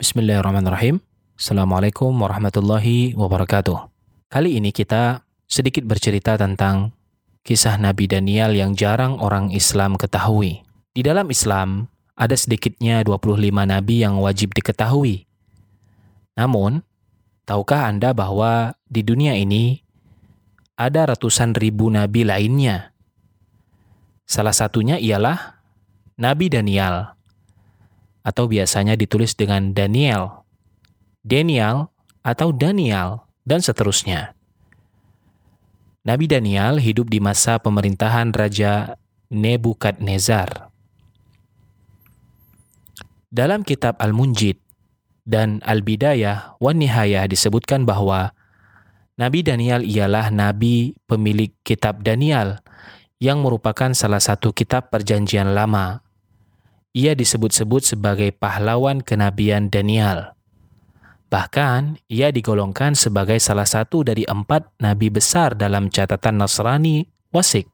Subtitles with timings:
[0.00, 0.96] Bismillahirrahmanirrahim.
[1.36, 3.92] Assalamualaikum warahmatullahi wabarakatuh.
[4.32, 6.96] Kali ini kita sedikit bercerita tentang
[7.44, 10.64] kisah Nabi Daniel yang jarang orang Islam ketahui.
[10.96, 15.28] Di dalam Islam, ada sedikitnya 25 nabi yang wajib diketahui.
[16.32, 16.80] Namun,
[17.44, 19.84] tahukah Anda bahwa di dunia ini
[20.80, 22.96] ada ratusan ribu nabi lainnya?
[24.24, 25.60] Salah satunya ialah
[26.16, 27.19] Nabi Daniel
[28.20, 30.44] atau biasanya ditulis dengan Daniel,
[31.24, 31.88] Daniel
[32.20, 34.36] atau Daniel, dan seterusnya.
[36.04, 38.96] Nabi Daniel hidup di masa pemerintahan Raja
[39.30, 40.72] Nebukadnezar.
[43.30, 44.58] Dalam kitab Al-Munjid
[45.22, 48.34] dan Al-Bidayah wan Nihayah disebutkan bahwa
[49.20, 52.58] Nabi Daniel ialah nabi pemilik kitab Daniel
[53.20, 56.00] yang merupakan salah satu kitab perjanjian lama
[56.90, 60.34] ia disebut-sebut sebagai pahlawan kenabian Daniel.
[61.30, 67.70] Bahkan, ia digolongkan sebagai salah satu dari empat nabi besar dalam catatan Nasrani Wasik.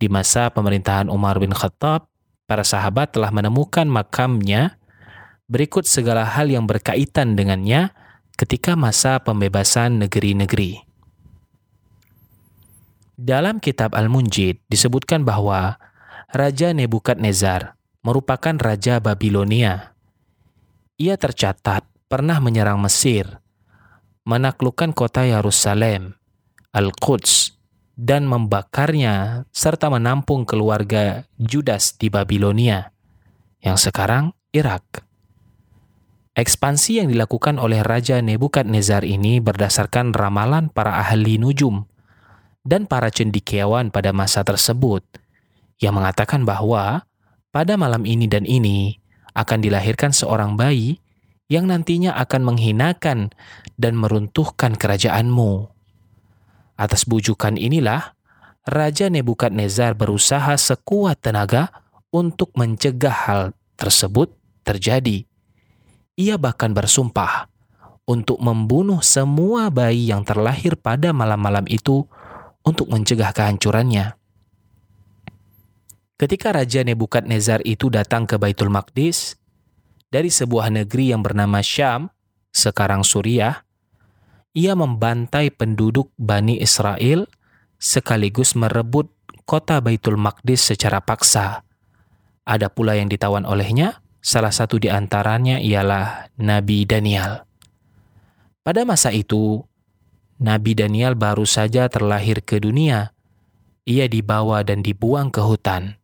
[0.00, 2.08] Di masa pemerintahan Umar bin Khattab,
[2.48, 4.80] para sahabat telah menemukan makamnya
[5.52, 7.92] berikut segala hal yang berkaitan dengannya
[8.40, 10.80] ketika masa pembebasan negeri-negeri.
[13.20, 15.76] Dalam kitab Al-Munjid disebutkan bahwa
[16.32, 19.92] Raja Nebukadnezar merupakan raja Babilonia.
[20.96, 23.40] Ia tercatat pernah menyerang Mesir,
[24.24, 26.16] menaklukkan kota Yerusalem,
[26.72, 27.56] Al-Quds,
[28.00, 32.96] dan membakarnya serta menampung keluarga Judas di Babilonia,
[33.60, 35.04] yang sekarang Irak.
[36.32, 41.84] Ekspansi yang dilakukan oleh Raja Nebukadnezar ini berdasarkan ramalan para ahli nujum
[42.64, 45.04] dan para cendikiawan pada masa tersebut,
[45.80, 47.04] yang mengatakan bahwa
[47.50, 48.98] pada malam ini dan ini
[49.34, 50.98] akan dilahirkan seorang bayi
[51.50, 53.34] yang nantinya akan menghinakan
[53.74, 55.66] dan meruntuhkan kerajaanmu.
[56.78, 58.14] Atas bujukan inilah,
[58.62, 61.74] Raja Nebukadnezar berusaha sekuat tenaga
[62.14, 63.42] untuk mencegah hal
[63.74, 64.30] tersebut
[64.62, 65.26] terjadi.
[66.14, 67.50] Ia bahkan bersumpah
[68.06, 72.06] untuk membunuh semua bayi yang terlahir pada malam-malam itu
[72.62, 74.19] untuk mencegah kehancurannya.
[76.20, 79.40] Ketika Raja Nebukadnezar itu datang ke Baitul Maqdis
[80.12, 82.12] dari sebuah negeri yang bernama Syam,
[82.52, 83.64] sekarang Suriah,
[84.52, 87.24] ia membantai penduduk Bani Israel
[87.80, 89.08] sekaligus merebut
[89.48, 91.64] kota Baitul Maqdis secara paksa.
[92.44, 97.48] Ada pula yang ditawan olehnya, salah satu di antaranya ialah Nabi Daniel.
[98.60, 99.64] Pada masa itu,
[100.36, 103.16] Nabi Daniel baru saja terlahir ke dunia.
[103.88, 105.96] Ia dibawa dan dibuang ke hutan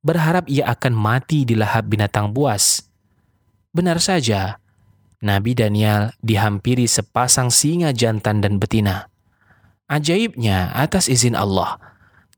[0.00, 2.84] berharap ia akan mati di lahap binatang buas.
[3.70, 4.58] Benar saja,
[5.20, 9.12] Nabi Daniel dihampiri sepasang singa jantan dan betina.
[9.90, 11.76] Ajaibnya, atas izin Allah,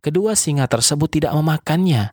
[0.03, 2.11] kedua singa tersebut tidak memakannya,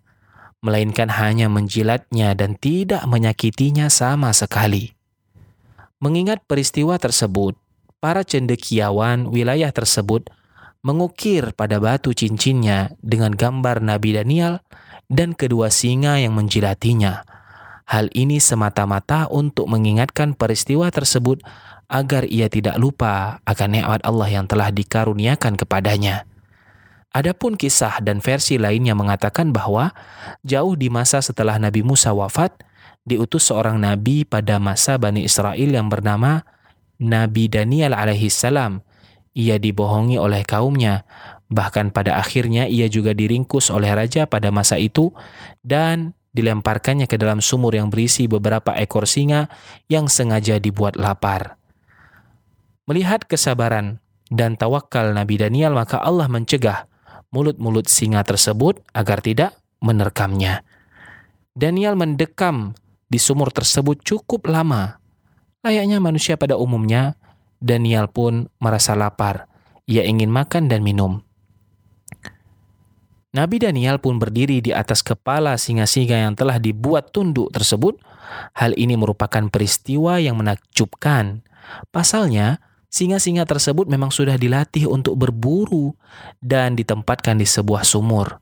[0.61, 4.93] melainkan hanya menjilatnya dan tidak menyakitinya sama sekali.
[5.99, 7.59] Mengingat peristiwa tersebut,
[7.99, 10.31] para cendekiawan wilayah tersebut
[10.79, 14.63] mengukir pada batu cincinnya dengan gambar Nabi Daniel
[15.09, 17.25] dan kedua singa yang menjilatinya.
[17.89, 21.41] Hal ini semata-mata untuk mengingatkan peristiwa tersebut
[21.89, 26.29] agar ia tidak lupa akan nikmat Allah yang telah dikaruniakan kepadanya.
[27.09, 29.89] Adapun kisah dan versi lainnya mengatakan bahwa
[30.45, 32.53] jauh di masa setelah Nabi Musa wafat,
[33.01, 36.45] diutus seorang nabi pada masa Bani Israel yang bernama
[37.01, 38.85] Nabi Daniel alaihissalam.
[39.33, 41.09] Ia dibohongi oleh kaumnya,
[41.49, 45.09] Bahkan pada akhirnya ia juga diringkus oleh raja pada masa itu
[45.65, 49.49] dan dilemparkannya ke dalam sumur yang berisi beberapa ekor singa
[49.89, 51.57] yang sengaja dibuat lapar.
[52.85, 53.97] Melihat kesabaran
[54.29, 56.85] dan tawakal Nabi Daniel maka Allah mencegah
[57.33, 60.61] mulut-mulut singa tersebut agar tidak menerkamnya.
[61.57, 62.77] Daniel mendekam
[63.09, 65.01] di sumur tersebut cukup lama.
[65.65, 67.19] Layaknya manusia pada umumnya,
[67.59, 69.49] Daniel pun merasa lapar.
[69.89, 71.25] Ia ingin makan dan minum.
[73.29, 78.01] Nabi Daniel pun berdiri di atas kepala singa-singa yang telah dibuat tunduk tersebut.
[78.57, 81.45] Hal ini merupakan peristiwa yang menakjubkan.
[81.93, 82.57] Pasalnya,
[82.89, 85.93] singa-singa tersebut memang sudah dilatih untuk berburu
[86.41, 88.41] dan ditempatkan di sebuah sumur.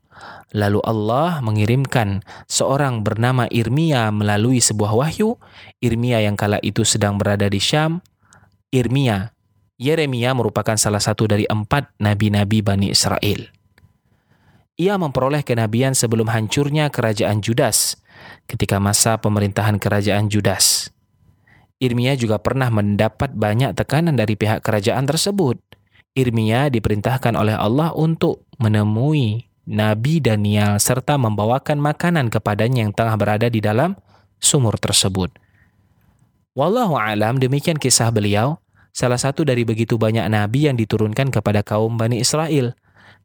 [0.56, 5.36] Lalu Allah mengirimkan seorang bernama Irmia melalui sebuah wahyu.
[5.84, 8.00] Irmia yang kala itu sedang berada di Syam.
[8.72, 9.36] Irmia,
[9.76, 13.57] Yeremia merupakan salah satu dari empat nabi-nabi Bani Israel
[14.78, 17.98] ia memperoleh kenabian sebelum hancurnya kerajaan Judas
[18.46, 20.94] ketika masa pemerintahan kerajaan Judas.
[21.78, 25.62] Irmia juga pernah mendapat banyak tekanan dari pihak kerajaan tersebut.
[26.18, 33.46] Irmia diperintahkan oleh Allah untuk menemui Nabi Daniel serta membawakan makanan kepadanya yang tengah berada
[33.52, 33.94] di dalam
[34.42, 35.30] sumur tersebut.
[36.58, 38.58] Wallahu alam demikian kisah beliau,
[38.90, 42.74] salah satu dari begitu banyak nabi yang diturunkan kepada kaum Bani Israel.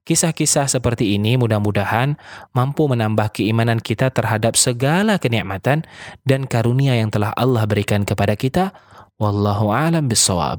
[0.02, 2.19] Kisah-kisah seperti ini mudah-mudahan
[2.50, 5.87] mampu menambah keimanan kita terhadap segala kenikmatan
[6.26, 8.75] dan karunia yang telah Allah berikan kepada kita.
[9.22, 10.58] Wallahu a'lam bishawab.